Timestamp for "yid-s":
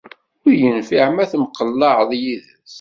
2.21-2.69